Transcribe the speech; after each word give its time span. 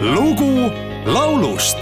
lugu 0.00 0.70
laulust 1.06 1.78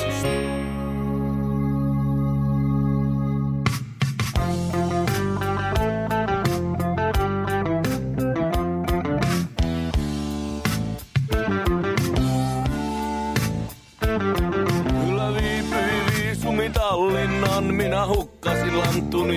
Tallinnan, 16.74 17.64
minä 17.64 18.06
hukkasin 18.06 18.76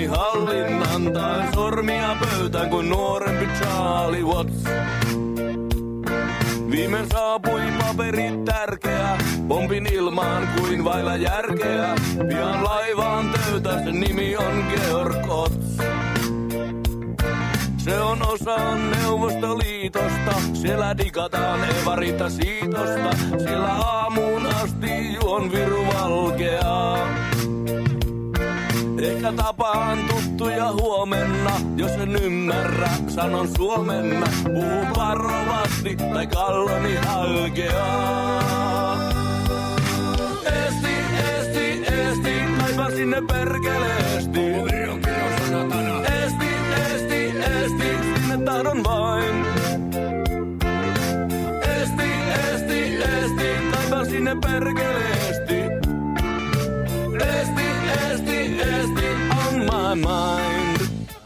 hallinnan. 0.07 1.13
Tai 1.13 1.53
sormia 1.53 2.15
pöytään 2.19 2.69
kuin 2.69 2.89
nuorempi 2.89 3.45
Charlie 3.59 4.23
Watts. 4.23 4.63
Viimein 6.71 7.07
saapui 7.11 7.61
paperit 7.79 8.45
tärkeä, 8.45 9.17
pompin 9.47 9.93
ilmaan 9.93 10.47
kuin 10.47 10.83
vailla 10.83 11.15
järkeä. 11.15 11.95
Pian 12.27 12.63
laivaan 12.63 13.29
töytä, 13.29 13.83
sen 13.83 13.99
nimi 13.99 14.37
on 14.37 14.63
Georg 14.69 15.31
Otts. 15.31 15.77
Se 17.77 17.99
on 17.99 18.27
osa 18.27 18.75
Neuvostoliitosta, 18.75 20.33
siellä 20.53 20.97
digataan 20.97 21.59
evarita 21.81 22.29
siitosta. 22.29 23.15
Siellä 23.37 23.73
aamuun 23.73 24.45
asti 24.45 25.13
juon 25.13 25.51
viru 25.51 25.85
valkeaa. 25.93 27.28
Ehkä 29.03 29.31
tapaan 29.31 29.99
tuttuja 30.09 30.71
huomenna, 30.71 31.51
jos 31.75 31.91
en 31.91 32.15
ymmärrä, 32.15 32.89
sanon 33.07 33.47
suomenna. 33.57 34.27
Puhu 34.43 34.95
varovasti 34.95 35.97
tai 36.13 36.27
kalloni 36.27 36.95
halkeaa. 36.95 38.99
Esti, 40.45 40.89
esti, 41.37 41.83
esti, 41.87 42.33
kaipa 42.59 42.89
sinne 42.89 43.21
perkeleesti. 43.27 44.39
Esti, 46.23 46.49
esti, 46.93 47.33
esti, 47.39 47.97
sinne 48.15 48.37
tahdon 48.45 48.83
vain. 48.83 49.45
Esti, 51.61 52.09
esti, 52.53 52.95
esti, 52.95 53.47
kaipa 53.71 54.05
sinne 54.05 54.35
perkeleesti. 54.41 54.88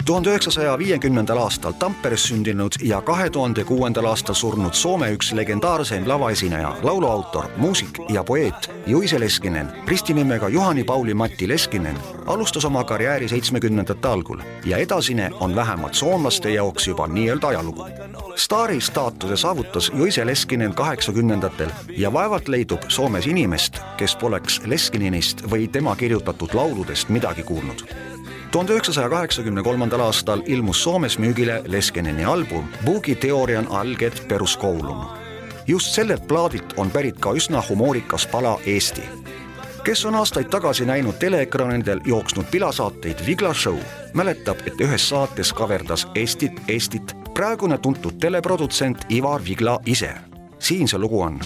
Tuhande 0.06 0.30
üheksasaja 0.30 0.78
viiekümnendal 0.78 1.38
aastal 1.38 1.72
Tamperes 1.72 2.24
sündinud 2.24 2.72
ja 2.84 3.02
kahe 3.02 3.30
tuhande 3.30 3.64
kuuendal 3.64 4.06
aastal 4.06 4.36
surnud 4.36 4.74
Soome 4.74 5.12
üks 5.16 5.32
legendaarseim 5.32 6.08
lavaesineja, 6.08 6.74
lauluautor, 6.84 7.46
muusik 7.58 8.00
ja 8.10 8.24
poeet 8.24 8.72
Juise 8.88 9.20
Leskinen, 9.20 9.72
ristinimega 9.88 10.50
Juhani-Pauli 10.50 11.14
Matti 11.14 11.48
Leskinen, 11.48 11.98
alustas 12.26 12.66
oma 12.66 12.84
karjääri 12.84 13.30
seitsmekümnendate 13.30 14.08
algul 14.08 14.42
ja 14.66 14.78
edasine 14.78 15.32
on 15.40 15.56
vähemalt 15.56 15.94
soomlaste 15.94 16.52
jaoks 16.52 16.88
juba 16.88 17.08
nii-öelda 17.08 17.48
ajalugu. 17.48 17.88
staari 18.36 18.82
staatuse 18.82 19.38
saavutas 19.38 19.92
Juise 19.96 20.26
Leskinen 20.26 20.74
kaheksakümnendatel 20.74 21.70
ja 21.98 22.14
vaevalt 22.14 22.48
leidub 22.48 22.82
Soomes 22.88 23.28
inimest, 23.28 23.80
kes 23.98 24.16
poleks 24.16 24.62
Leskininist 24.66 25.44
või 25.52 25.68
tema 25.68 25.96
kirjutatud 25.96 26.54
lauludest 26.54 27.10
midagi 27.10 27.44
kuulnud 27.44 28.13
tuhande 28.54 28.74
üheksasaja 28.74 29.10
kaheksakümne 29.10 29.64
kolmandal 29.64 30.00
aastal 30.00 30.42
ilmus 30.46 30.84
Soomes 30.84 31.18
müügile 31.20 31.62
Leskenini 31.68 32.26
album 32.26 32.66
Boogie 32.86 33.16
Theorian 33.16 33.66
alget 33.66 34.26
peruskoulun. 34.28 35.06
just 35.68 35.88
sellelt 35.88 36.28
plaadilt 36.28 36.74
on 36.78 36.92
pärit 36.92 37.20
ka 37.20 37.32
üsna 37.32 37.64
humoorikas 37.70 38.28
pala 38.28 38.60
Eesti. 38.66 39.02
kes 39.84 40.06
on 40.06 40.16
aastaid 40.16 40.46
tagasi 40.46 40.86
näinud 40.86 41.14
teleekraanidel 41.20 42.00
jooksnud 42.06 42.46
pilasaateid 42.52 43.26
Vigla 43.26 43.54
Show, 43.54 43.78
mäletab, 44.14 44.58
et 44.66 44.82
ühes 44.82 45.10
saates 45.10 45.54
kaverdas 45.54 46.08
Eestit, 46.16 46.62
Eestit 46.68 47.16
praegune 47.34 47.78
tuntud 47.78 48.14
teleprodutsent 48.20 49.06
Ivar 49.10 49.42
Vigla 49.46 49.80
ise. 49.86 50.14
siin 50.60 50.88
see 50.88 51.00
lugu 51.00 51.22
on 51.22 51.40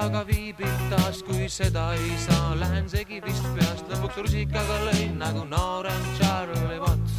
Viisaga 0.00 0.20
viibib 0.24 0.84
taas, 0.88 1.18
kui 1.22 1.44
seda 1.52 1.82
ei 1.92 2.14
saa, 2.16 2.54
lähen 2.56 2.86
segi 2.88 3.18
vist 3.20 3.44
peast, 3.52 3.84
lõpuks 3.92 4.16
rusikaga 4.16 4.78
lõin 4.86 5.18
nagu 5.20 5.42
noorem 5.44 6.06
Charlie 6.16 6.78
Watts. 6.80 7.18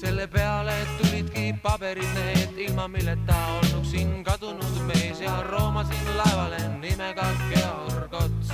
selle 0.00 0.26
peale 0.26 0.74
tulidki 0.98 1.54
paberid 1.62 2.10
need, 2.16 2.58
ilma 2.66 2.88
milleta 2.90 3.38
olnuksin 3.60 4.24
kadunud 4.26 4.82
mees 4.90 5.22
ja 5.22 5.36
roomasin 5.46 6.10
laevale 6.18 6.58
nimega 6.82 7.28
Georg 7.52 8.14
Ots. 8.24 8.50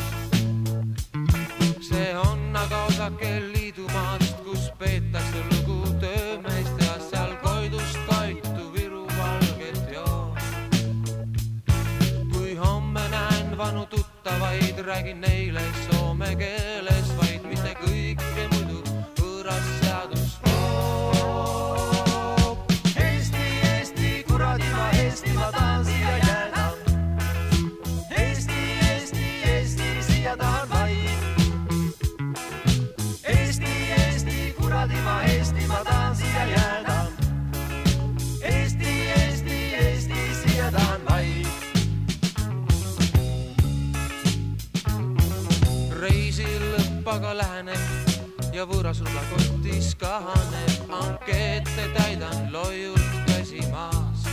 see 1.89 2.13
on 2.21 2.53
aga 2.53 2.85
osake 2.91 3.33
liidumaast, 3.55 4.45
kus 4.45 4.69
peetakse 4.77 5.47
lugu 5.55 5.81
töömeest 6.05 6.86
tuttavaid, 14.07 14.79
räägin 14.79 15.21
neile 15.21 15.61
soome 15.91 16.37
keeles, 16.37 17.17
vaid 17.19 17.43
mitte 17.49 17.75
kõike 17.81 18.49
muidu 18.53 18.83
võõras 19.19 19.67
seadus 19.81 20.39
loob. 20.47 21.79
Eesti, 22.97 23.45
Eesti, 23.73 24.25
kuradi 24.29 24.69
ma 24.75 24.87
Eesti, 25.03 25.31
ma 25.39 25.51
tahan 25.53 25.85
siia 25.85 26.17
jääda. 26.27 26.65
Eesti, 28.23 28.61
Eesti, 28.91 29.27
Eesti, 29.53 29.89
siia 30.09 30.37
tahan 30.37 30.69
vaid. 30.71 31.21
Eesti, 33.35 33.73
Eesti, 34.01 34.55
kuradi 34.61 34.99
ma 35.05 35.23
Eesti, 35.35 35.67
ma 35.67 35.81
tahan 35.85 35.96
aga 47.17 47.31
läheneb 47.33 47.81
ja 48.53 48.67
võõras 48.69 48.99
rullakotis 49.01 49.95
kahaneb, 49.97 50.91
ankeete 50.93 51.87
täidan 51.95 52.53
loiult 52.53 53.15
käsi 53.29 53.63
maas. 53.73 54.27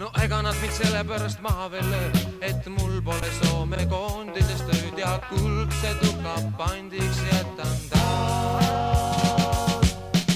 no 0.00 0.10
ega 0.24 0.42
nad 0.42 0.56
mind 0.62 0.74
sellepärast 0.74 1.42
maha 1.44 1.68
veel 1.70 1.86
löö, 1.92 2.10
et 2.48 2.66
mul 2.66 2.98
pole 3.06 3.30
Soome 3.38 3.86
koondises 3.90 4.62
tööd 4.66 4.98
ja 4.98 5.20
kuldse 5.28 5.94
tuka 6.02 6.34
pandiks 6.58 7.20
jätan 7.30 7.76
taas. 7.92 9.86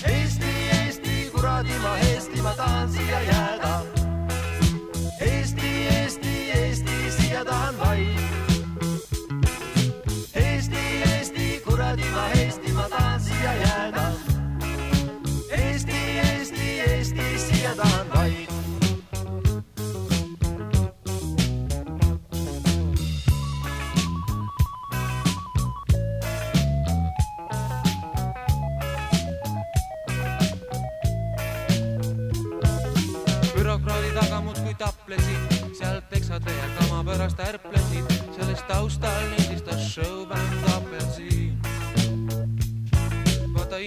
Eesti, 0.04 0.52
Eesti, 0.78 1.30
kuradi 1.34 1.74
ma 1.82 1.98
Eesti, 2.10 2.42
ma 2.42 2.54
tahan 2.54 2.88
siia 2.92 3.20
jääda. 3.20 3.35
Eesti, 11.96 12.04
kuradi 12.04 12.10
ma 12.12 12.28
Eesti, 12.42 12.72
ma 12.72 12.88
tahan 12.88 13.20
siia 13.20 13.52
jääda. 13.54 14.12
Eesti, 15.50 15.96
Eesti, 16.20 16.80
Eesti, 16.80 17.38
siia 17.38 17.74
tahan 17.74 18.06
vaid. 18.14 18.48
bürokraadid 33.54 34.16
aga 34.16 34.40
muudkui 34.40 34.74
taplesid, 34.74 35.72
sealt 35.72 36.04
teksade 36.10 36.52
ja 36.52 36.68
kama 36.78 37.04
pärast 37.04 37.40
ärplesid, 37.40 38.12
sellest 38.36 38.68
taustal 38.68 39.32
lindistas 39.32 39.94
showbänd 39.94 40.70
Apelsiin. 40.76 41.35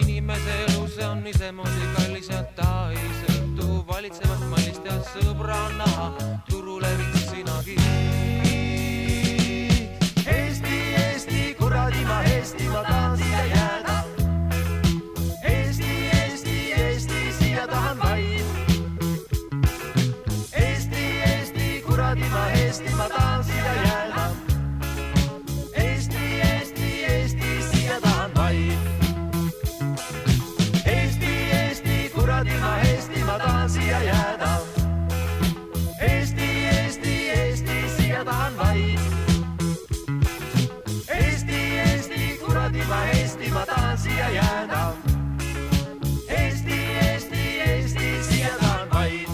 Inimese 0.02 0.54
elu, 0.66 0.88
see 0.88 1.06
on 1.06 1.28
isemoodi 1.28 1.88
kallis 1.96 2.30
ja 2.30 2.42
ta 2.58 2.90
ei 2.92 3.10
sõltu 3.22 3.68
valitsevast 3.88 4.46
mallist 4.52 4.86
ja 4.86 4.98
sõbrana 5.12 5.90
turule 6.50 6.92
viid 7.00 7.18
sinagi. 7.30 7.78
Eesti, 10.36 10.76
Eesti, 11.04 11.42
kuradi 11.60 12.04
ma 12.10 12.20
Eesti, 12.34 12.70
ma 12.74 12.84
tahan 12.88 13.18
siia 13.24 13.46
jääda. 13.54 13.96
Eesti, 15.54 15.90
Eesti, 16.20 16.58
Eesti, 16.84 17.24
siia 17.40 17.68
tahan 17.72 17.98
vaid. 18.04 18.46
Eesti, 20.54 21.08
Eesti, 21.32 21.74
kuradi 21.88 22.30
ma 22.36 22.46
Eesti, 22.62 22.96
ma 22.96 23.10
tahan. 23.10 23.29
niimoodi 32.44 32.62
ma 32.62 32.80
Eesti, 32.82 33.24
ma 33.24 33.38
tahan 33.38 33.70
siia 33.70 34.00
jääda. 34.04 34.50
Eesti, 36.00 36.48
Eesti, 36.66 37.30
Eesti, 37.30 37.90
siia 37.98 38.26
tahan 38.26 38.58
vaid. 38.58 39.00
Eesti, 41.08 41.60
Eesti, 41.80 42.40
kuradi 42.46 42.84
ma 42.90 43.04
Eesti, 43.06 43.52
ma 43.52 43.66
tahan 43.66 43.98
siia 43.98 44.30
jääda. 44.30 44.94
Eesti, 46.28 46.80
Eesti, 47.04 47.44
Eesti, 47.60 48.24
siia 48.24 48.56
tahan 48.60 48.90
vaid. 48.94 49.30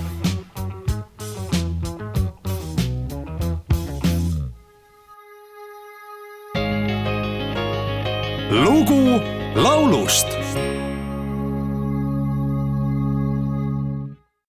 lugu 8.66 9.22
laulust 9.56 10.28